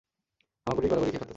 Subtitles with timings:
[0.67, 1.29] হামাগুড়ি, গড়াগড়ি খেয়ে কাঁদতে থাকে।